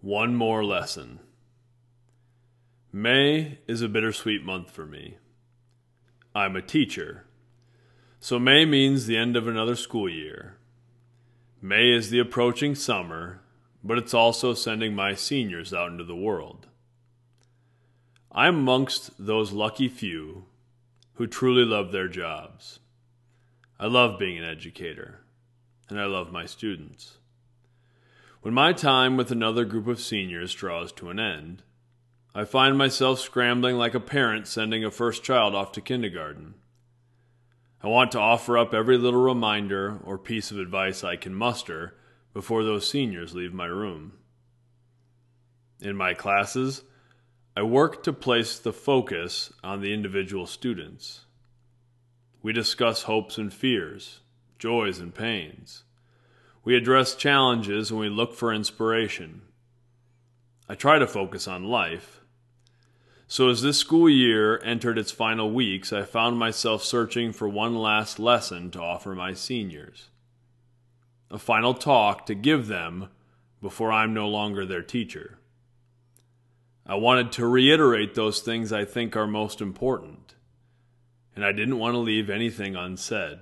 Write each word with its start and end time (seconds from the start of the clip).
One 0.00 0.34
more 0.34 0.64
lesson. 0.64 1.20
May 2.90 3.58
is 3.66 3.82
a 3.82 3.88
bittersweet 3.88 4.42
month 4.42 4.70
for 4.70 4.86
me. 4.86 5.18
I'm 6.34 6.56
a 6.56 6.62
teacher. 6.62 7.26
So 8.18 8.38
May 8.38 8.64
means 8.64 9.04
the 9.04 9.18
end 9.18 9.36
of 9.36 9.46
another 9.46 9.76
school 9.76 10.08
year. 10.08 10.56
May 11.60 11.90
is 11.90 12.08
the 12.08 12.18
approaching 12.18 12.74
summer, 12.74 13.42
but 13.84 13.98
it's 13.98 14.14
also 14.14 14.54
sending 14.54 14.94
my 14.94 15.14
seniors 15.14 15.74
out 15.74 15.90
into 15.90 16.04
the 16.04 16.16
world. 16.16 16.66
I'm 18.32 18.60
amongst 18.60 19.10
those 19.18 19.52
lucky 19.52 19.88
few 19.88 20.46
who 21.14 21.26
truly 21.26 21.66
love 21.66 21.92
their 21.92 22.08
jobs. 22.08 22.78
I 23.78 23.86
love 23.86 24.18
being 24.18 24.38
an 24.38 24.44
educator, 24.44 25.20
and 25.90 26.00
I 26.00 26.06
love 26.06 26.32
my 26.32 26.46
students. 26.46 27.18
When 28.42 28.54
my 28.54 28.72
time 28.72 29.18
with 29.18 29.30
another 29.30 29.66
group 29.66 29.86
of 29.86 30.00
seniors 30.00 30.54
draws 30.54 30.92
to 30.92 31.10
an 31.10 31.20
end, 31.20 31.62
I 32.34 32.44
find 32.44 32.78
myself 32.78 33.20
scrambling 33.20 33.76
like 33.76 33.92
a 33.94 34.00
parent 34.00 34.46
sending 34.46 34.82
a 34.82 34.90
first 34.90 35.22
child 35.22 35.54
off 35.54 35.72
to 35.72 35.82
kindergarten. 35.82 36.54
I 37.82 37.88
want 37.88 38.12
to 38.12 38.18
offer 38.18 38.56
up 38.56 38.72
every 38.72 38.96
little 38.96 39.20
reminder 39.20 40.00
or 40.04 40.16
piece 40.16 40.50
of 40.50 40.58
advice 40.58 41.04
I 41.04 41.16
can 41.16 41.34
muster 41.34 41.96
before 42.32 42.64
those 42.64 42.88
seniors 42.88 43.34
leave 43.34 43.52
my 43.52 43.66
room. 43.66 44.12
In 45.78 45.94
my 45.94 46.14
classes, 46.14 46.82
I 47.54 47.62
work 47.62 48.02
to 48.04 48.12
place 48.12 48.58
the 48.58 48.72
focus 48.72 49.52
on 49.62 49.82
the 49.82 49.92
individual 49.92 50.46
students. 50.46 51.26
We 52.42 52.54
discuss 52.54 53.02
hopes 53.02 53.36
and 53.36 53.52
fears, 53.52 54.20
joys 54.58 54.98
and 54.98 55.14
pains. 55.14 55.84
We 56.62 56.76
address 56.76 57.14
challenges 57.14 57.90
and 57.90 57.98
we 57.98 58.08
look 58.08 58.34
for 58.34 58.52
inspiration. 58.52 59.42
I 60.68 60.74
try 60.74 60.98
to 60.98 61.06
focus 61.06 61.48
on 61.48 61.64
life. 61.64 62.20
So, 63.26 63.48
as 63.48 63.62
this 63.62 63.78
school 63.78 64.10
year 64.10 64.60
entered 64.62 64.98
its 64.98 65.12
final 65.12 65.50
weeks, 65.50 65.92
I 65.92 66.02
found 66.02 66.38
myself 66.38 66.82
searching 66.82 67.32
for 67.32 67.48
one 67.48 67.76
last 67.76 68.18
lesson 68.18 68.70
to 68.72 68.80
offer 68.80 69.14
my 69.14 69.34
seniors. 69.34 70.10
A 71.30 71.38
final 71.38 71.74
talk 71.74 72.26
to 72.26 72.34
give 72.34 72.66
them 72.66 73.08
before 73.62 73.92
I'm 73.92 74.12
no 74.12 74.28
longer 74.28 74.66
their 74.66 74.82
teacher. 74.82 75.38
I 76.84 76.96
wanted 76.96 77.30
to 77.32 77.46
reiterate 77.46 78.14
those 78.14 78.40
things 78.40 78.72
I 78.72 78.84
think 78.84 79.14
are 79.14 79.26
most 79.26 79.60
important, 79.60 80.34
and 81.36 81.44
I 81.44 81.52
didn't 81.52 81.78
want 81.78 81.94
to 81.94 81.98
leave 81.98 82.28
anything 82.28 82.74
unsaid. 82.74 83.38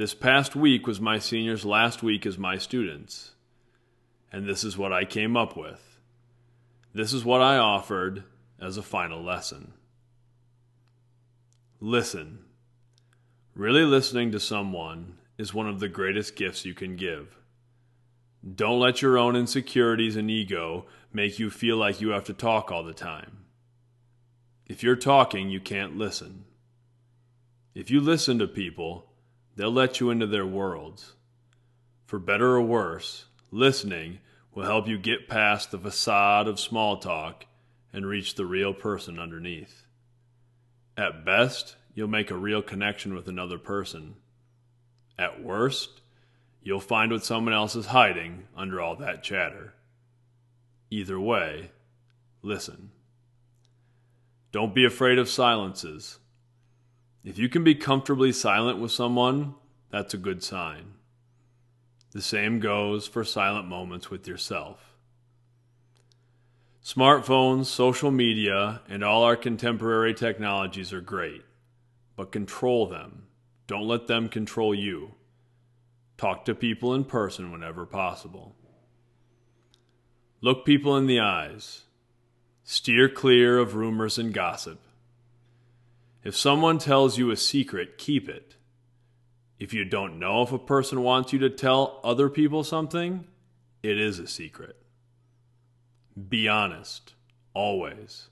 This 0.00 0.14
past 0.14 0.56
week 0.56 0.86
was 0.86 0.98
my 0.98 1.18
seniors' 1.18 1.66
last 1.66 2.02
week 2.02 2.24
as 2.24 2.38
my 2.38 2.56
students, 2.56 3.32
and 4.32 4.48
this 4.48 4.64
is 4.64 4.78
what 4.78 4.94
I 4.94 5.04
came 5.04 5.36
up 5.36 5.58
with. 5.58 5.98
This 6.94 7.12
is 7.12 7.22
what 7.22 7.42
I 7.42 7.58
offered 7.58 8.24
as 8.58 8.78
a 8.78 8.82
final 8.82 9.22
lesson. 9.22 9.74
Listen. 11.82 12.46
Really 13.54 13.84
listening 13.84 14.32
to 14.32 14.40
someone 14.40 15.18
is 15.36 15.52
one 15.52 15.68
of 15.68 15.80
the 15.80 15.88
greatest 15.88 16.34
gifts 16.34 16.64
you 16.64 16.72
can 16.72 16.96
give. 16.96 17.36
Don't 18.54 18.80
let 18.80 19.02
your 19.02 19.18
own 19.18 19.36
insecurities 19.36 20.16
and 20.16 20.30
ego 20.30 20.86
make 21.12 21.38
you 21.38 21.50
feel 21.50 21.76
like 21.76 22.00
you 22.00 22.08
have 22.08 22.24
to 22.24 22.32
talk 22.32 22.72
all 22.72 22.84
the 22.84 22.94
time. 22.94 23.44
If 24.64 24.82
you're 24.82 24.96
talking, 24.96 25.50
you 25.50 25.60
can't 25.60 25.98
listen. 25.98 26.46
If 27.74 27.90
you 27.90 28.00
listen 28.00 28.38
to 28.38 28.46
people, 28.48 29.09
They'll 29.60 29.70
let 29.70 30.00
you 30.00 30.08
into 30.08 30.26
their 30.26 30.46
worlds. 30.46 31.12
For 32.06 32.18
better 32.18 32.56
or 32.56 32.62
worse, 32.62 33.26
listening 33.50 34.20
will 34.54 34.64
help 34.64 34.88
you 34.88 34.96
get 34.96 35.28
past 35.28 35.70
the 35.70 35.76
facade 35.78 36.48
of 36.48 36.58
small 36.58 36.96
talk 36.96 37.44
and 37.92 38.06
reach 38.06 38.36
the 38.36 38.46
real 38.46 38.72
person 38.72 39.18
underneath. 39.18 39.84
At 40.96 41.26
best, 41.26 41.76
you'll 41.94 42.08
make 42.08 42.30
a 42.30 42.38
real 42.38 42.62
connection 42.62 43.12
with 43.12 43.28
another 43.28 43.58
person. 43.58 44.14
At 45.18 45.42
worst, 45.42 46.00
you'll 46.62 46.80
find 46.80 47.12
what 47.12 47.26
someone 47.26 47.52
else 47.52 47.76
is 47.76 47.84
hiding 47.84 48.44
under 48.56 48.80
all 48.80 48.96
that 48.96 49.22
chatter. 49.22 49.74
Either 50.88 51.20
way, 51.20 51.70
listen. 52.40 52.92
Don't 54.52 54.74
be 54.74 54.86
afraid 54.86 55.18
of 55.18 55.28
silences. 55.28 56.18
If 57.22 57.38
you 57.38 57.48
can 57.48 57.62
be 57.62 57.74
comfortably 57.74 58.32
silent 58.32 58.78
with 58.78 58.92
someone, 58.92 59.54
that's 59.90 60.14
a 60.14 60.18
good 60.18 60.42
sign. 60.42 60.94
The 62.12 62.22
same 62.22 62.60
goes 62.60 63.06
for 63.06 63.24
silent 63.24 63.68
moments 63.68 64.10
with 64.10 64.26
yourself. 64.26 64.96
Smartphones, 66.82 67.66
social 67.66 68.10
media, 68.10 68.80
and 68.88 69.04
all 69.04 69.22
our 69.22 69.36
contemporary 69.36 70.14
technologies 70.14 70.92
are 70.94 71.02
great, 71.02 71.42
but 72.16 72.32
control 72.32 72.86
them. 72.86 73.26
Don't 73.66 73.86
let 73.86 74.06
them 74.06 74.28
control 74.28 74.74
you. 74.74 75.14
Talk 76.16 76.46
to 76.46 76.54
people 76.54 76.94
in 76.94 77.04
person 77.04 77.52
whenever 77.52 77.84
possible. 77.84 78.56
Look 80.40 80.64
people 80.64 80.96
in 80.96 81.06
the 81.06 81.20
eyes. 81.20 81.82
Steer 82.64 83.08
clear 83.10 83.58
of 83.58 83.74
rumors 83.74 84.18
and 84.18 84.32
gossip. 84.32 84.80
If 86.22 86.36
someone 86.36 86.78
tells 86.78 87.16
you 87.16 87.30
a 87.30 87.36
secret, 87.36 87.96
keep 87.96 88.28
it. 88.28 88.56
If 89.58 89.72
you 89.72 89.84
don't 89.84 90.18
know 90.18 90.42
if 90.42 90.52
a 90.52 90.58
person 90.58 91.02
wants 91.02 91.32
you 91.32 91.38
to 91.40 91.50
tell 91.50 92.00
other 92.04 92.28
people 92.28 92.62
something, 92.62 93.26
it 93.82 93.98
is 93.98 94.18
a 94.18 94.26
secret. 94.26 94.76
Be 96.28 96.46
honest, 96.48 97.14
always. 97.54 98.28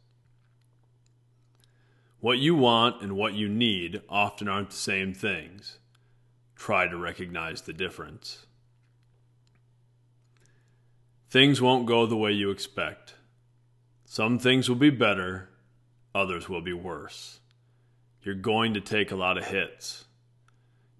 What 2.21 2.39
you 2.39 2.55
want 2.55 3.03
and 3.03 3.13
what 3.13 3.35
you 3.35 3.49
need 3.49 4.03
often 4.09 4.49
aren't 4.49 4.71
the 4.71 4.77
same 4.77 5.15
things. 5.15 5.79
Try 6.57 6.89
to 6.89 6.97
recognize 6.97 7.63
the 7.63 7.73
difference. 7.73 8.47
Things 11.31 11.63
won't 11.63 11.87
go 11.87 12.05
the 12.05 12.17
way 12.17 12.33
you 12.33 12.51
expect. 12.51 13.15
Some 14.05 14.39
things 14.39 14.69
will 14.69 14.77
be 14.77 14.91
better, 14.91 15.51
others 16.15 16.49
will 16.49 16.63
be 16.63 16.73
worse 16.73 17.41
you're 18.29 18.35
going 18.35 18.75
to 18.75 18.81
take 18.83 19.11
a 19.11 19.17
lot 19.17 19.39
of 19.39 19.47
hits. 19.47 20.05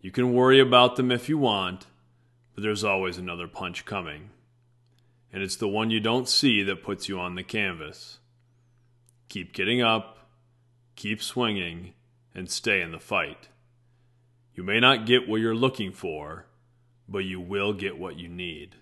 You 0.01 0.11
can 0.11 0.33
worry 0.33 0.61
about 0.61 0.97
them 0.97 1.13
if 1.13 1.29
you 1.29 1.37
want, 1.37 1.85
but 2.55 2.63
there's 2.63 2.85
always 2.85 3.19
another 3.19 3.47
punch 3.47 3.85
coming. 3.85 4.31
And 5.31 5.43
it's 5.43 5.57
the 5.57 5.69
one 5.69 5.91
you 5.91 6.01
don't 6.01 6.27
see 6.27 6.63
that 6.63 6.83
puts 6.83 7.07
you 7.07 7.21
on 7.21 7.35
the 7.35 7.43
canvas. 7.43 8.21
Keep 9.29 9.53
getting 9.53 9.83
up, 9.83 10.31
keep 10.97 11.23
swinging, 11.23 11.93
and 12.35 12.51
stay 12.51 12.81
in 12.81 12.93
the 12.93 12.99
fight. 12.99 13.49
You 14.55 14.63
may 14.63 14.81
not 14.81 15.05
get 15.05 15.29
what 15.29 15.43
you're 15.43 15.55
looking 15.55 15.93
for, 15.93 16.47
but 17.07 17.27
you 17.27 17.43
will 17.43 17.75
get 17.75 17.99
what 17.99 18.17
you 18.17 18.31
need. 18.31 18.77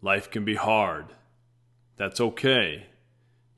Life 0.00 0.30
can 0.30 0.46
be 0.46 0.54
hard. 0.54 1.08
That's 1.98 2.22
okay. 2.22 2.86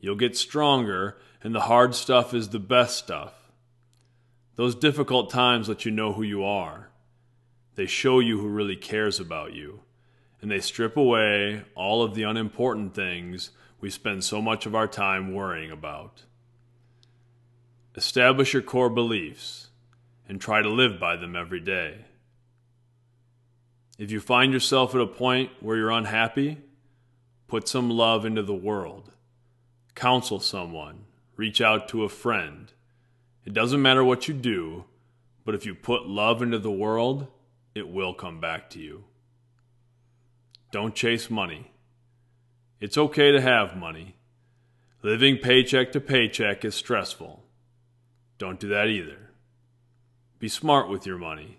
You'll 0.02 0.16
get 0.16 0.36
stronger, 0.36 1.16
and 1.44 1.54
the 1.54 1.60
hard 1.60 1.94
stuff 1.94 2.34
is 2.34 2.48
the 2.48 2.58
best 2.58 2.98
stuff. 2.98 3.52
Those 4.56 4.74
difficult 4.74 5.30
times 5.30 5.68
let 5.68 5.84
you 5.84 5.92
know 5.92 6.12
who 6.12 6.24
you 6.24 6.44
are. 6.44 6.90
They 7.76 7.86
show 7.86 8.18
you 8.18 8.40
who 8.40 8.48
really 8.48 8.74
cares 8.74 9.20
about 9.20 9.54
you, 9.54 9.82
and 10.42 10.50
they 10.50 10.58
strip 10.58 10.96
away 10.96 11.62
all 11.76 12.02
of 12.02 12.16
the 12.16 12.24
unimportant 12.24 12.94
things 12.94 13.52
we 13.80 13.90
spend 13.90 14.24
so 14.24 14.42
much 14.42 14.66
of 14.66 14.74
our 14.74 14.88
time 14.88 15.32
worrying 15.32 15.70
about. 15.70 16.24
Establish 17.94 18.54
your 18.54 18.62
core 18.62 18.90
beliefs 18.90 19.68
and 20.28 20.40
try 20.40 20.62
to 20.62 20.68
live 20.68 20.98
by 20.98 21.14
them 21.14 21.36
every 21.36 21.60
day. 21.60 22.06
If 23.98 24.10
you 24.10 24.18
find 24.18 24.52
yourself 24.52 24.96
at 24.96 25.00
a 25.00 25.06
point 25.06 25.52
where 25.60 25.76
you're 25.76 25.90
unhappy, 25.90 26.58
put 27.46 27.68
some 27.68 27.88
love 27.88 28.26
into 28.26 28.42
the 28.42 28.52
world 28.52 29.12
counsel 29.94 30.40
someone, 30.40 31.04
reach 31.36 31.60
out 31.60 31.88
to 31.88 32.04
a 32.04 32.08
friend. 32.08 32.72
It 33.44 33.52
doesn't 33.52 33.82
matter 33.82 34.04
what 34.04 34.28
you 34.28 34.34
do, 34.34 34.84
but 35.44 35.54
if 35.54 35.66
you 35.66 35.74
put 35.74 36.06
love 36.06 36.42
into 36.42 36.58
the 36.58 36.70
world, 36.70 37.26
it 37.74 37.88
will 37.88 38.14
come 38.14 38.40
back 38.40 38.70
to 38.70 38.78
you. 38.78 39.04
Don't 40.70 40.94
chase 40.94 41.30
money. 41.30 41.70
It's 42.80 42.98
okay 42.98 43.32
to 43.32 43.40
have 43.40 43.76
money. 43.76 44.16
Living 45.02 45.36
paycheck 45.36 45.92
to 45.92 46.00
paycheck 46.00 46.64
is 46.64 46.74
stressful. 46.74 47.42
Don't 48.38 48.60
do 48.60 48.68
that 48.68 48.88
either. 48.88 49.30
Be 50.38 50.48
smart 50.48 50.88
with 50.88 51.06
your 51.06 51.18
money, 51.18 51.58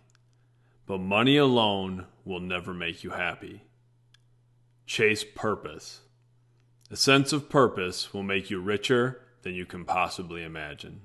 but 0.86 1.00
money 1.00 1.38
alone 1.38 2.06
will 2.26 2.40
never 2.40 2.74
make 2.74 3.04
you 3.04 3.12
happy. 3.12 3.64
Chase 4.86 5.24
purpose. 5.24 6.02
A 6.92 6.96
sense 6.96 7.34
of 7.34 7.50
purpose 7.50 8.14
will 8.14 8.24
make 8.24 8.50
you 8.50 8.60
richer 8.60 9.22
than 9.42 9.56
you 9.56 9.66
can 9.66 9.86
possibly 9.86 10.44
imagine. 10.44 11.02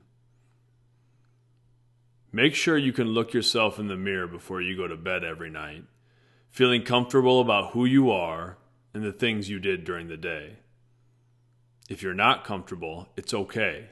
Make 2.30 2.54
sure 2.54 2.76
you 2.76 2.92
can 2.92 3.08
look 3.08 3.32
yourself 3.32 3.78
in 3.78 3.88
the 3.88 3.96
mirror 3.96 4.26
before 4.26 4.60
you 4.60 4.76
go 4.76 4.86
to 4.86 4.96
bed 4.96 5.24
every 5.24 5.50
night, 5.50 5.84
feeling 6.50 6.82
comfortable 6.82 7.40
about 7.40 7.72
who 7.72 7.84
you 7.84 8.10
are 8.10 8.58
and 8.92 9.02
the 9.02 9.12
things 9.12 9.48
you 9.48 9.58
did 9.58 9.84
during 9.84 10.08
the 10.08 10.16
day. 10.16 10.58
If 11.88 12.02
you're 12.02 12.14
not 12.14 12.44
comfortable, 12.44 13.08
it's 13.16 13.32
okay. 13.32 13.88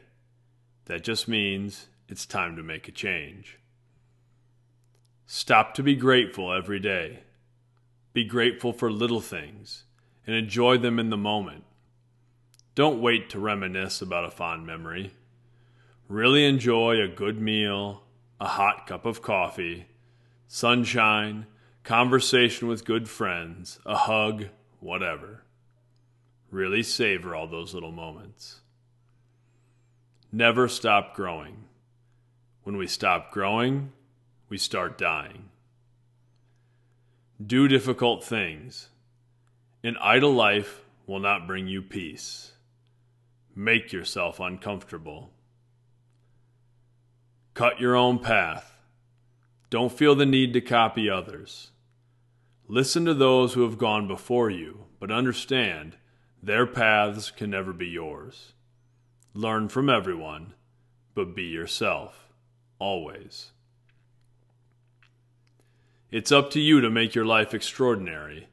That 0.84 1.02
just 1.02 1.28
means 1.28 1.86
it's 2.08 2.26
time 2.26 2.56
to 2.56 2.62
make 2.62 2.88
a 2.88 2.92
change. 2.92 3.58
Stop 5.26 5.74
to 5.74 5.82
be 5.82 5.96
grateful 5.96 6.52
every 6.52 6.78
day. 6.78 7.20
Be 8.12 8.24
grateful 8.24 8.72
for 8.72 8.90
little 8.90 9.20
things 9.20 9.84
and 10.26 10.36
enjoy 10.36 10.78
them 10.78 10.98
in 10.98 11.10
the 11.10 11.16
moment. 11.16 11.64
Don't 12.76 13.00
wait 13.00 13.30
to 13.30 13.40
reminisce 13.40 14.02
about 14.02 14.26
a 14.26 14.30
fond 14.30 14.66
memory. 14.66 15.14
Really 16.08 16.44
enjoy 16.44 17.00
a 17.00 17.08
good 17.08 17.40
meal, 17.40 18.02
a 18.38 18.46
hot 18.46 18.86
cup 18.86 19.06
of 19.06 19.22
coffee, 19.22 19.86
sunshine, 20.46 21.46
conversation 21.84 22.68
with 22.68 22.84
good 22.84 23.08
friends, 23.08 23.80
a 23.86 23.96
hug, 23.96 24.48
whatever. 24.80 25.42
Really 26.50 26.82
savor 26.82 27.34
all 27.34 27.46
those 27.46 27.72
little 27.72 27.92
moments. 27.92 28.60
Never 30.30 30.68
stop 30.68 31.16
growing. 31.16 31.64
When 32.64 32.76
we 32.76 32.86
stop 32.86 33.32
growing, 33.32 33.92
we 34.50 34.58
start 34.58 34.98
dying. 34.98 35.48
Do 37.44 37.68
difficult 37.68 38.22
things. 38.22 38.90
An 39.82 39.96
idle 39.98 40.34
life 40.34 40.82
will 41.06 41.20
not 41.20 41.46
bring 41.46 41.68
you 41.68 41.80
peace. 41.80 42.52
Make 43.58 43.90
yourself 43.90 44.38
uncomfortable. 44.38 45.30
Cut 47.54 47.80
your 47.80 47.96
own 47.96 48.18
path. 48.18 48.76
Don't 49.70 49.90
feel 49.90 50.14
the 50.14 50.26
need 50.26 50.52
to 50.52 50.60
copy 50.60 51.08
others. 51.08 51.70
Listen 52.68 53.06
to 53.06 53.14
those 53.14 53.54
who 53.54 53.62
have 53.62 53.78
gone 53.78 54.06
before 54.06 54.50
you, 54.50 54.84
but 55.00 55.10
understand 55.10 55.96
their 56.42 56.66
paths 56.66 57.30
can 57.30 57.48
never 57.48 57.72
be 57.72 57.86
yours. 57.86 58.52
Learn 59.32 59.70
from 59.70 59.88
everyone, 59.88 60.52
but 61.14 61.34
be 61.34 61.44
yourself, 61.44 62.28
always. 62.78 63.52
It's 66.10 66.30
up 66.30 66.50
to 66.50 66.60
you 66.60 66.82
to 66.82 66.90
make 66.90 67.14
your 67.14 67.24
life 67.24 67.54
extraordinary, 67.54 68.48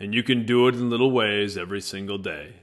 and 0.00 0.12
you 0.12 0.24
can 0.24 0.44
do 0.44 0.66
it 0.66 0.74
in 0.74 0.90
little 0.90 1.12
ways 1.12 1.56
every 1.56 1.80
single 1.80 2.18
day. 2.18 2.56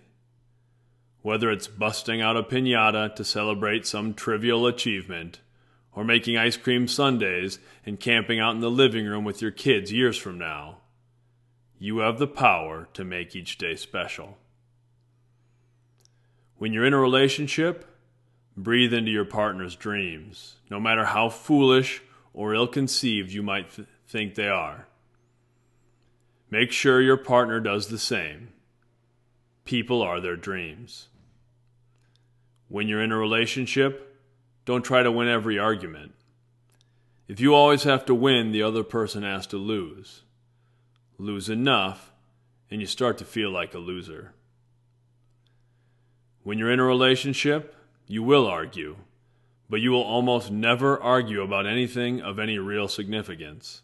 Whether 1.24 1.50
it's 1.50 1.68
busting 1.68 2.22
out 2.22 2.38
a 2.38 2.44
pinata 2.44 3.16
to 3.16 3.24
celebrate 3.24 3.88
some 3.88 4.14
trivial 4.14 4.68
achievement, 4.68 5.40
or 5.96 6.04
making 6.04 6.38
ice 6.38 6.58
cream 6.58 6.88
sundaes 6.88 7.60
and 7.86 8.00
camping 8.00 8.40
out 8.40 8.56
in 8.56 8.62
the 8.62 8.70
living 8.70 9.06
room 9.06 9.24
with 9.24 9.42
your 9.42 9.52
kids 9.52 9.92
years 9.92 10.18
from 10.18 10.38
now, 10.38 10.78
you 11.80 12.00
have 12.00 12.20
the 12.20 12.28
power 12.28 12.88
to 12.94 13.04
make 13.04 13.36
each 13.36 13.58
day 13.58 13.76
special. 13.76 14.38
When 16.58 16.74
you're 16.74 16.86
in 16.86 16.94
a 16.94 17.00
relationship, 17.00 17.86
breathe 18.56 18.94
into 18.94 19.12
your 19.12 19.26
partner's 19.26 19.76
dreams, 19.76 20.58
no 20.70 20.80
matter 20.80 21.06
how 21.06 21.30
foolish 21.30 22.02
or 22.34 22.54
ill 22.54 22.68
conceived 22.68 23.32
you 23.32 23.44
might 23.44 23.72
th- 23.72 23.88
think 24.08 24.36
they 24.36 24.48
are. 24.48 24.88
Make 26.50 26.72
sure 26.72 27.02
your 27.02 27.18
partner 27.18 27.60
does 27.60 27.88
the 27.88 27.98
same. 27.98 28.50
People 29.66 30.02
are 30.02 30.20
their 30.20 30.36
dreams. 30.36 31.08
When 32.74 32.88
you're 32.88 33.04
in 33.04 33.12
a 33.12 33.18
relationship, 33.18 34.18
don't 34.66 34.82
try 34.82 35.04
to 35.04 35.12
win 35.12 35.28
every 35.28 35.60
argument. 35.60 36.14
If 37.28 37.40
you 37.40 37.54
always 37.54 37.84
have 37.84 38.04
to 38.06 38.16
win, 38.16 38.52
the 38.52 38.64
other 38.64 38.84
person 38.84 39.22
has 39.22 39.46
to 39.48 39.58
lose. 39.58 40.24
Lose 41.20 41.50
enough, 41.50 42.14
and 42.72 42.82
you 42.82 42.88
start 42.88 43.20
to 43.20 43.26
feel 43.26 43.52
like 43.52 43.76
a 43.76 43.78
loser. 43.78 44.34
When 46.42 46.58
you're 46.58 46.72
in 46.72 46.80
a 46.80 46.84
relationship, 46.84 47.76
you 48.08 48.24
will 48.24 48.48
argue, 48.48 48.96
but 49.70 49.80
you 49.80 49.92
will 49.92 50.02
almost 50.02 50.50
never 50.50 51.00
argue 51.00 51.44
about 51.44 51.68
anything 51.68 52.22
of 52.22 52.40
any 52.40 52.58
real 52.58 52.88
significance. 52.88 53.84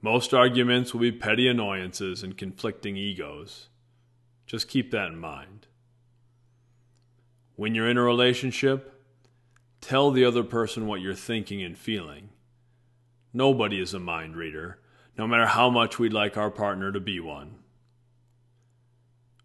Most 0.00 0.32
arguments 0.32 0.94
will 0.94 1.02
be 1.02 1.12
petty 1.12 1.46
annoyances 1.46 2.22
and 2.22 2.38
conflicting 2.38 2.96
egos. 2.96 3.68
Just 4.46 4.66
keep 4.66 4.90
that 4.92 5.08
in 5.08 5.18
mind. 5.18 5.66
When 7.56 7.74
you're 7.74 7.88
in 7.88 7.98
a 7.98 8.02
relationship, 8.02 8.92
tell 9.80 10.10
the 10.10 10.24
other 10.24 10.42
person 10.42 10.86
what 10.86 11.00
you're 11.00 11.14
thinking 11.14 11.62
and 11.62 11.76
feeling. 11.76 12.30
Nobody 13.32 13.80
is 13.80 13.94
a 13.94 14.00
mind 14.00 14.36
reader, 14.36 14.78
no 15.16 15.26
matter 15.26 15.46
how 15.46 15.70
much 15.70 15.98
we'd 15.98 16.12
like 16.12 16.36
our 16.36 16.50
partner 16.50 16.92
to 16.92 17.00
be 17.00 17.20
one. 17.20 17.56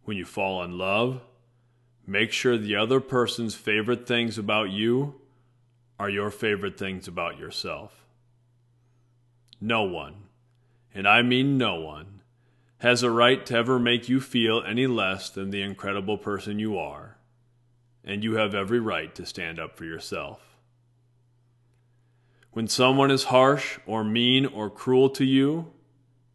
When 0.03 0.17
you 0.17 0.25
fall 0.25 0.63
in 0.63 0.77
love, 0.77 1.21
make 2.07 2.31
sure 2.31 2.57
the 2.57 2.75
other 2.75 2.99
person's 2.99 3.55
favorite 3.55 4.07
things 4.07 4.37
about 4.37 4.71
you 4.71 5.15
are 5.99 6.09
your 6.09 6.31
favorite 6.31 6.77
things 6.77 7.07
about 7.07 7.37
yourself. 7.37 8.05
No 9.61 9.83
one 9.83 10.29
and 10.93 11.07
I 11.07 11.21
mean 11.21 11.57
no 11.57 11.75
one, 11.75 12.21
has 12.79 13.03
a 13.03 13.11
right 13.11 13.45
to 13.45 13.55
ever 13.55 13.77
make 13.79 14.09
you 14.09 14.19
feel 14.19 14.63
any 14.65 14.87
less 14.87 15.29
than 15.29 15.49
the 15.49 15.61
incredible 15.61 16.17
person 16.17 16.59
you 16.59 16.77
are, 16.77 17.17
and 18.09 18.23
you 18.23 18.37
have 18.37 18.55
every 18.55 18.79
right 18.79 19.13
to 19.13 19.23
stand 19.23 19.59
up 19.59 19.77
for 19.77 19.85
yourself. 19.85 20.41
When 22.51 22.67
someone 22.67 23.11
is 23.11 23.25
harsh 23.25 23.77
or 23.85 24.03
mean 24.03 24.47
or 24.47 24.71
cruel 24.71 25.11
to 25.11 25.23
you, 25.23 25.67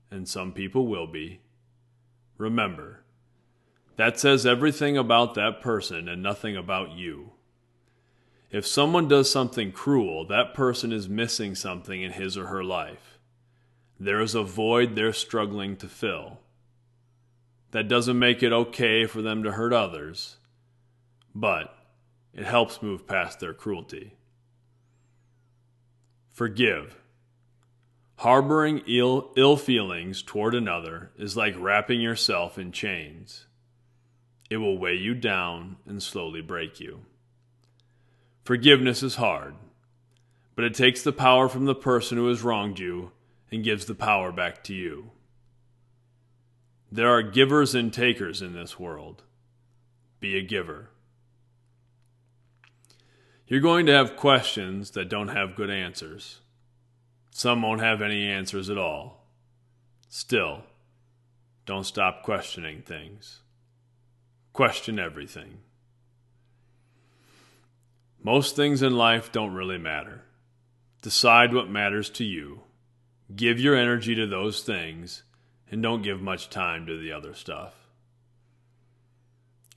and 0.08 0.28
some 0.28 0.52
people 0.52 0.86
will 0.86 1.08
be, 1.08 1.40
remember, 2.38 3.02
that 3.96 4.20
says 4.20 4.46
everything 4.46 4.96
about 4.96 5.34
that 5.34 5.60
person 5.60 6.08
and 6.08 6.22
nothing 6.22 6.56
about 6.56 6.92
you. 6.92 7.32
If 8.52 8.64
someone 8.64 9.08
does 9.08 9.28
something 9.28 9.72
cruel, 9.72 10.24
that 10.28 10.54
person 10.54 10.92
is 10.92 11.08
missing 11.08 11.56
something 11.56 12.00
in 12.00 12.12
his 12.12 12.38
or 12.38 12.46
her 12.46 12.62
life. 12.62 13.18
There 13.98 14.20
is 14.20 14.36
a 14.36 14.44
void 14.44 14.94
they're 14.94 15.12
struggling 15.12 15.76
to 15.78 15.88
fill. 15.88 16.38
That 17.72 17.88
doesn't 17.88 18.16
make 18.16 18.44
it 18.44 18.52
okay 18.52 19.06
for 19.06 19.22
them 19.22 19.42
to 19.42 19.50
hurt 19.50 19.72
others, 19.72 20.36
but 21.34 21.76
it 22.32 22.44
helps 22.44 22.82
move 22.82 23.06
past 23.06 23.40
their 23.40 23.54
cruelty. 23.54 24.14
Forgive. 26.30 26.96
Harboring 28.16 28.82
ill, 28.86 29.32
ill 29.36 29.56
feelings 29.56 30.22
toward 30.22 30.54
another 30.54 31.10
is 31.16 31.36
like 31.36 31.54
wrapping 31.58 32.00
yourself 32.00 32.58
in 32.58 32.72
chains. 32.72 33.46
It 34.50 34.58
will 34.58 34.78
weigh 34.78 34.96
you 34.96 35.14
down 35.14 35.76
and 35.86 36.02
slowly 36.02 36.40
break 36.40 36.80
you. 36.80 37.00
Forgiveness 38.44 39.02
is 39.02 39.16
hard, 39.16 39.54
but 40.54 40.64
it 40.64 40.74
takes 40.74 41.02
the 41.02 41.12
power 41.12 41.48
from 41.48 41.64
the 41.64 41.74
person 41.74 42.18
who 42.18 42.28
has 42.28 42.42
wronged 42.42 42.78
you 42.78 43.12
and 43.50 43.64
gives 43.64 43.86
the 43.86 43.94
power 43.94 44.30
back 44.30 44.62
to 44.64 44.74
you. 44.74 45.10
There 46.92 47.08
are 47.08 47.22
givers 47.22 47.74
and 47.74 47.92
takers 47.92 48.42
in 48.42 48.52
this 48.52 48.78
world. 48.78 49.22
Be 50.20 50.36
a 50.36 50.42
giver. 50.42 50.90
You're 53.46 53.60
going 53.60 53.86
to 53.86 53.92
have 53.92 54.16
questions 54.16 54.92
that 54.92 55.08
don't 55.08 55.28
have 55.28 55.56
good 55.56 55.70
answers. 55.70 56.40
Some 57.30 57.62
won't 57.62 57.80
have 57.80 58.00
any 58.00 58.26
answers 58.26 58.70
at 58.70 58.78
all. 58.78 59.26
Still, 60.08 60.62
don't 61.66 61.84
stop 61.84 62.22
questioning 62.22 62.82
things. 62.82 63.40
Question 64.52 64.98
everything. 64.98 65.58
Most 68.22 68.56
things 68.56 68.82
in 68.82 68.96
life 68.96 69.32
don't 69.32 69.54
really 69.54 69.78
matter. 69.78 70.22
Decide 71.02 71.52
what 71.52 71.68
matters 71.68 72.08
to 72.10 72.24
you 72.24 72.62
Give 73.34 73.58
your 73.58 73.74
energy 73.74 74.14
to 74.14 74.26
those 74.26 74.62
things 74.62 75.22
and 75.70 75.82
don't 75.82 76.02
give 76.02 76.20
much 76.20 76.50
time 76.50 76.86
to 76.86 76.98
the 76.98 77.12
other 77.12 77.34
stuff. 77.34 77.72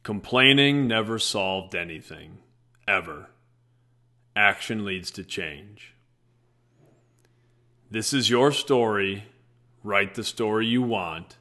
Complaining 0.03 0.87
never 0.87 1.17
solved 1.17 1.73
anything, 1.73 2.39
ever. 2.87 3.29
Action 4.37 4.85
leads 4.85 5.09
to 5.09 5.23
change. 5.23 5.95
This 7.89 8.13
is 8.13 8.29
your 8.29 8.51
story. 8.51 9.23
Write 9.83 10.13
the 10.13 10.23
story 10.23 10.67
you 10.67 10.83
want. 10.83 11.37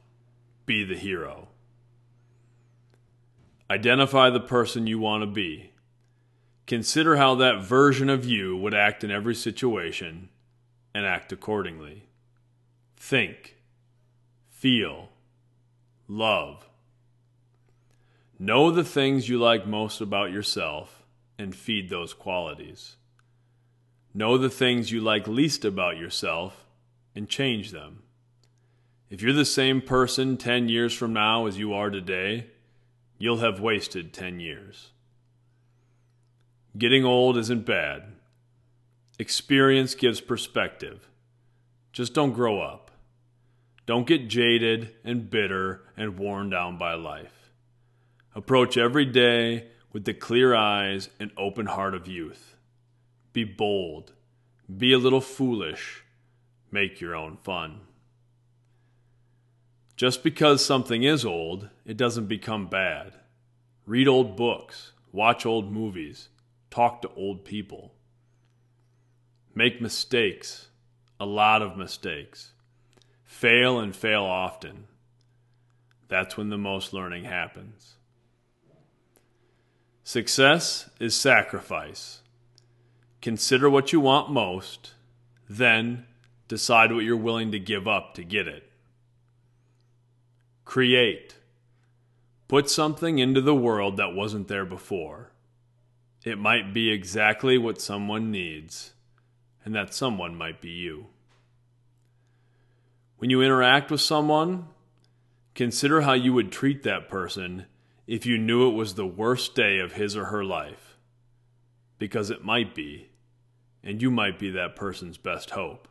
Be 0.65 0.83
the 0.83 0.97
hero. 0.97 1.49
Identify 3.69 4.31
the 4.31 4.39
person 4.39 4.87
you 4.87 4.97
want 4.97 5.21
to 5.21 5.27
be. 5.27 5.73
Consider 6.65 7.17
how 7.17 7.35
that 7.35 7.61
version 7.61 8.09
of 8.09 8.25
you 8.25 8.57
would 8.57 8.73
act 8.73 9.03
in 9.03 9.11
every 9.11 9.35
situation 9.35 10.29
and 10.95 11.05
act 11.05 11.31
accordingly. 11.31 12.07
Think, 12.95 13.57
feel, 14.49 15.09
love. 16.07 16.67
Know 18.39 18.71
the 18.71 18.83
things 18.83 19.29
you 19.29 19.37
like 19.37 19.67
most 19.67 20.01
about 20.01 20.31
yourself 20.31 20.96
and 21.37 21.55
feed 21.55 21.89
those 21.89 22.13
qualities. 22.13 22.95
Know 24.13 24.37
the 24.37 24.49
things 24.49 24.91
you 24.91 25.01
like 25.01 25.27
least 25.27 25.63
about 25.63 25.97
yourself 25.97 26.65
and 27.15 27.29
change 27.29 27.71
them. 27.71 28.03
If 29.09 29.21
you're 29.21 29.33
the 29.33 29.45
same 29.45 29.81
person 29.81 30.37
10 30.37 30.69
years 30.69 30.93
from 30.93 31.13
now 31.13 31.45
as 31.45 31.57
you 31.57 31.73
are 31.73 31.89
today, 31.89 32.47
you'll 33.17 33.37
have 33.37 33.59
wasted 33.59 34.13
10 34.13 34.39
years. 34.39 34.89
Getting 36.77 37.05
old 37.05 37.37
isn't 37.37 37.65
bad. 37.65 38.03
Experience 39.19 39.95
gives 39.95 40.21
perspective. 40.21 41.07
Just 41.91 42.13
don't 42.13 42.33
grow 42.33 42.61
up. 42.61 42.91
Don't 43.85 44.05
get 44.05 44.27
jaded 44.27 44.93
and 45.03 45.29
bitter 45.29 45.81
and 45.95 46.19
worn 46.19 46.49
down 46.49 46.77
by 46.77 46.93
life. 46.93 47.51
Approach 48.35 48.77
every 48.77 49.05
day 49.05 49.67
with 49.91 50.05
the 50.05 50.13
clear 50.13 50.53
eyes 50.55 51.09
and 51.19 51.31
open 51.37 51.65
heart 51.65 51.93
of 51.93 52.07
youth. 52.07 52.55
Be 53.33 53.43
bold. 53.43 54.13
Be 54.75 54.93
a 54.93 54.97
little 54.97 55.21
foolish. 55.21 56.03
Make 56.71 56.99
your 56.99 57.15
own 57.15 57.37
fun. 57.43 57.81
Just 59.95 60.23
because 60.23 60.63
something 60.63 61.03
is 61.03 61.25
old, 61.25 61.69
it 61.85 61.97
doesn't 61.97 62.27
become 62.27 62.67
bad. 62.67 63.13
Read 63.85 64.07
old 64.07 64.35
books, 64.35 64.91
watch 65.11 65.45
old 65.45 65.71
movies, 65.71 66.29
talk 66.69 67.01
to 67.01 67.09
old 67.15 67.45
people. 67.45 67.93
Make 69.55 69.81
mistakes, 69.81 70.67
a 71.19 71.25
lot 71.25 71.63
of 71.63 71.77
mistakes. 71.77 72.51
Fail 73.23 73.79
and 73.79 73.95
fail 73.95 74.23
often. 74.23 74.87
That's 76.09 76.37
when 76.37 76.49
the 76.49 76.57
most 76.57 76.93
learning 76.93 77.23
happens. 77.23 77.95
Success 80.07 80.89
is 81.01 81.13
sacrifice. 81.13 82.21
Consider 83.21 83.69
what 83.69 83.91
you 83.91 83.99
want 83.99 84.31
most, 84.31 84.93
then 85.49 86.05
decide 86.47 86.93
what 86.93 87.03
you're 87.03 87.17
willing 87.17 87.51
to 87.51 87.59
give 87.59 87.89
up 87.89 88.13
to 88.13 88.23
get 88.23 88.47
it. 88.47 88.71
Create. 90.63 91.35
Put 92.47 92.69
something 92.69 93.19
into 93.19 93.41
the 93.41 93.53
world 93.53 93.97
that 93.97 94.15
wasn't 94.15 94.47
there 94.47 94.63
before. 94.63 95.31
It 96.23 96.37
might 96.37 96.73
be 96.73 96.89
exactly 96.89 97.57
what 97.57 97.81
someone 97.81 98.31
needs, 98.31 98.93
and 99.65 99.75
that 99.75 99.93
someone 99.93 100.37
might 100.37 100.61
be 100.61 100.69
you. 100.69 101.07
When 103.17 103.29
you 103.29 103.41
interact 103.41 103.91
with 103.91 103.99
someone, 103.99 104.67
consider 105.53 105.99
how 105.99 106.13
you 106.13 106.31
would 106.31 106.49
treat 106.49 106.83
that 106.83 107.09
person 107.09 107.65
if 108.07 108.25
you 108.25 108.37
knew 108.37 108.67
it 108.67 108.73
was 108.73 108.93
the 108.93 109.05
worst 109.05 109.53
day 109.53 109.79
of 109.79 109.93
his 109.93 110.15
or 110.15 110.25
her 110.25 110.43
life. 110.43 110.97
Because 111.99 112.29
it 112.29 112.45
might 112.45 112.73
be, 112.73 113.09
and 113.83 114.01
you 114.01 114.09
might 114.09 114.39
be 114.39 114.49
that 114.51 114.75
person's 114.75 115.17
best 115.17 115.51
hope. 115.51 115.87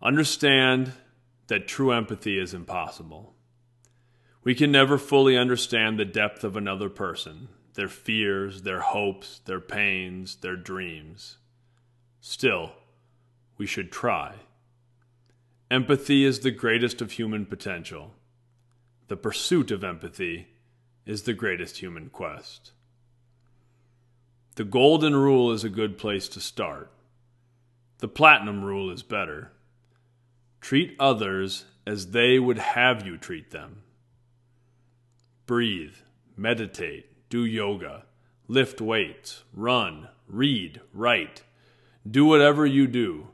Understand 0.00 0.92
that 1.48 1.68
true 1.68 1.92
empathy 1.92 2.38
is 2.38 2.54
impossible. 2.54 3.34
We 4.44 4.54
can 4.54 4.70
never 4.72 4.96
fully 4.96 5.36
understand 5.36 5.98
the 5.98 6.04
depth 6.04 6.44
of 6.44 6.56
another 6.56 6.88
person, 6.88 7.48
their 7.74 7.88
fears, 7.88 8.62
their 8.62 8.80
hopes, 8.80 9.40
their 9.44 9.60
pains, 9.60 10.36
their 10.36 10.56
dreams. 10.56 11.38
Still, 12.20 12.72
we 13.58 13.66
should 13.66 13.92
try. 13.92 14.36
Empathy 15.70 16.24
is 16.24 16.40
the 16.40 16.50
greatest 16.50 17.02
of 17.02 17.12
human 17.12 17.44
potential. 17.44 18.14
The 19.08 19.16
pursuit 19.16 19.70
of 19.70 19.82
empathy 19.82 20.48
is 21.06 21.22
the 21.22 21.32
greatest 21.32 21.78
human 21.78 22.10
quest. 22.10 22.72
The 24.56 24.64
golden 24.64 25.16
rule 25.16 25.50
is 25.52 25.64
a 25.64 25.70
good 25.70 25.96
place 25.96 26.28
to 26.28 26.40
start. 26.40 26.92
The 27.98 28.08
platinum 28.08 28.64
rule 28.64 28.90
is 28.90 29.02
better. 29.02 29.52
Treat 30.60 30.94
others 31.00 31.64
as 31.86 32.10
they 32.10 32.38
would 32.38 32.58
have 32.58 33.06
you 33.06 33.16
treat 33.16 33.50
them. 33.50 33.82
Breathe, 35.46 35.94
meditate, 36.36 37.06
do 37.30 37.44
yoga, 37.46 38.04
lift 38.46 38.80
weights, 38.80 39.44
run, 39.54 40.08
read, 40.26 40.82
write. 40.92 41.44
Do 42.08 42.26
whatever 42.26 42.66
you 42.66 42.86
do, 42.86 43.28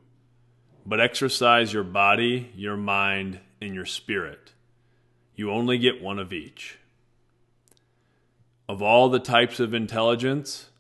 but 0.87 1.00
exercise 1.00 1.73
your 1.73 1.85
body, 1.85 2.52
your 2.54 2.76
mind, 2.76 3.40
and 3.61 3.75
your 3.75 3.87
spirit. 3.87 4.52
You 5.35 5.50
only 5.50 5.79
get 5.79 6.03
one 6.03 6.19
of 6.19 6.33
each. 6.33 6.79
Of 8.69 8.81
all 8.81 9.09
the 9.09 9.19
types 9.19 9.61
of 9.61 9.75
intelligence, 9.75 10.71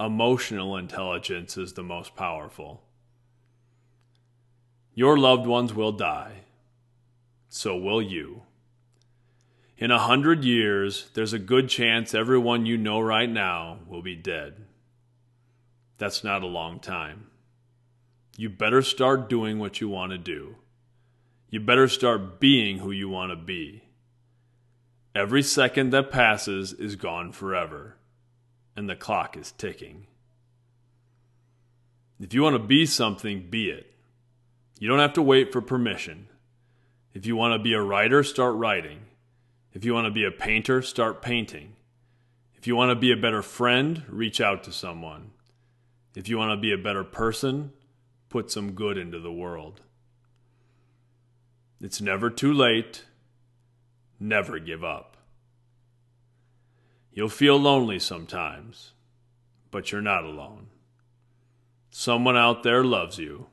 emotional 0.00 0.76
intelligence 0.76 1.56
is 1.56 1.74
the 1.74 1.82
most 1.82 2.16
powerful. 2.16 2.82
Your 4.94 5.16
loved 5.16 5.46
ones 5.46 5.74
will 5.74 5.92
die. 5.92 6.44
So 7.48 7.76
will 7.76 8.02
you. 8.02 8.42
In 9.76 9.92
a 9.92 9.98
hundred 9.98 10.42
years, 10.42 11.08
there's 11.14 11.32
a 11.32 11.38
good 11.38 11.68
chance 11.68 12.12
everyone 12.12 12.66
you 12.66 12.76
know 12.76 12.98
right 13.00 13.30
now 13.30 13.78
will 13.86 14.02
be 14.02 14.16
dead. 14.16 14.64
That's 15.98 16.24
not 16.24 16.42
a 16.42 16.46
long 16.46 16.80
time. 16.80 17.28
You 18.36 18.48
better 18.48 18.82
start 18.82 19.28
doing 19.28 19.58
what 19.58 19.80
you 19.80 19.88
want 19.88 20.12
to 20.12 20.18
do. 20.18 20.56
You 21.50 21.60
better 21.60 21.88
start 21.88 22.40
being 22.40 22.78
who 22.78 22.90
you 22.90 23.08
want 23.08 23.30
to 23.30 23.36
be. 23.36 23.82
Every 25.18 25.42
second 25.42 25.90
that 25.90 26.12
passes 26.12 26.72
is 26.72 26.94
gone 26.94 27.32
forever, 27.32 27.96
and 28.76 28.88
the 28.88 28.94
clock 28.94 29.36
is 29.36 29.50
ticking. 29.50 30.06
If 32.20 32.32
you 32.32 32.42
want 32.42 32.54
to 32.54 32.60
be 32.60 32.86
something, 32.86 33.50
be 33.50 33.68
it. 33.68 33.92
You 34.78 34.86
don't 34.86 35.00
have 35.00 35.14
to 35.14 35.22
wait 35.22 35.52
for 35.52 35.60
permission. 35.60 36.28
If 37.14 37.26
you 37.26 37.34
want 37.34 37.58
to 37.58 37.58
be 37.58 37.72
a 37.72 37.82
writer, 37.82 38.22
start 38.22 38.54
writing. 38.54 39.00
If 39.72 39.84
you 39.84 39.92
want 39.92 40.04
to 40.04 40.12
be 40.12 40.22
a 40.22 40.30
painter, 40.30 40.82
start 40.82 41.20
painting. 41.20 41.74
If 42.54 42.68
you 42.68 42.76
want 42.76 42.90
to 42.90 42.94
be 42.94 43.10
a 43.10 43.16
better 43.16 43.42
friend, 43.42 44.04
reach 44.08 44.40
out 44.40 44.62
to 44.62 44.72
someone. 44.72 45.32
If 46.14 46.28
you 46.28 46.38
want 46.38 46.52
to 46.52 46.62
be 46.62 46.72
a 46.72 46.78
better 46.78 47.02
person, 47.02 47.72
put 48.28 48.52
some 48.52 48.70
good 48.70 48.96
into 48.96 49.18
the 49.18 49.32
world. 49.32 49.80
It's 51.80 52.00
never 52.00 52.30
too 52.30 52.52
late. 52.52 53.04
Never 54.20 54.60
give 54.60 54.84
up. 54.84 55.07
You'll 57.18 57.28
feel 57.28 57.56
lonely 57.56 57.98
sometimes, 57.98 58.92
but 59.72 59.90
you're 59.90 60.00
not 60.00 60.22
alone. 60.22 60.68
Someone 61.90 62.36
out 62.36 62.62
there 62.62 62.84
loves 62.84 63.18
you. 63.18 63.48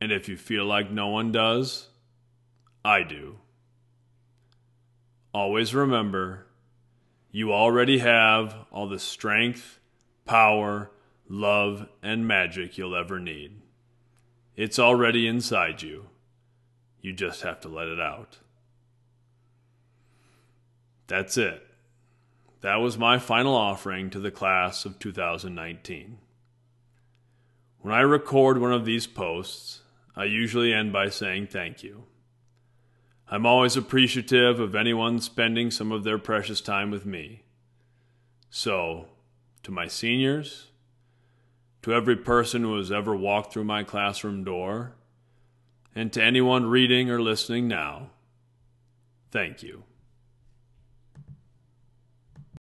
And 0.00 0.10
if 0.10 0.28
you 0.28 0.36
feel 0.36 0.64
like 0.64 0.90
no 0.90 1.06
one 1.06 1.30
does, 1.30 1.90
I 2.84 3.04
do. 3.04 3.36
Always 5.32 5.76
remember, 5.76 6.48
you 7.30 7.52
already 7.52 7.98
have 7.98 8.56
all 8.72 8.88
the 8.88 8.98
strength, 8.98 9.78
power, 10.24 10.90
love, 11.28 11.86
and 12.02 12.26
magic 12.26 12.76
you'll 12.76 12.96
ever 12.96 13.20
need. 13.20 13.62
It's 14.56 14.80
already 14.80 15.28
inside 15.28 15.82
you. 15.82 16.06
You 17.00 17.12
just 17.12 17.42
have 17.42 17.60
to 17.60 17.68
let 17.68 17.86
it 17.86 18.00
out. 18.00 18.38
That's 21.06 21.36
it. 21.36 21.69
That 22.60 22.76
was 22.76 22.98
my 22.98 23.18
final 23.18 23.54
offering 23.54 24.10
to 24.10 24.20
the 24.20 24.30
class 24.30 24.84
of 24.84 24.98
2019. 24.98 26.18
When 27.80 27.94
I 27.94 28.00
record 28.00 28.58
one 28.60 28.72
of 28.72 28.84
these 28.84 29.06
posts, 29.06 29.80
I 30.14 30.24
usually 30.24 30.72
end 30.72 30.92
by 30.92 31.08
saying 31.08 31.46
thank 31.46 31.82
you. 31.82 32.04
I'm 33.30 33.46
always 33.46 33.76
appreciative 33.76 34.60
of 34.60 34.74
anyone 34.74 35.20
spending 35.20 35.70
some 35.70 35.92
of 35.92 36.04
their 36.04 36.18
precious 36.18 36.60
time 36.60 36.90
with 36.90 37.06
me. 37.06 37.44
So, 38.50 39.06
to 39.62 39.70
my 39.70 39.86
seniors, 39.86 40.66
to 41.82 41.94
every 41.94 42.16
person 42.16 42.62
who 42.62 42.76
has 42.76 42.92
ever 42.92 43.16
walked 43.16 43.52
through 43.52 43.64
my 43.64 43.84
classroom 43.84 44.44
door, 44.44 44.96
and 45.94 46.12
to 46.12 46.22
anyone 46.22 46.66
reading 46.66 47.08
or 47.08 47.22
listening 47.22 47.68
now, 47.68 48.10
thank 49.30 49.62
you. 49.62 49.84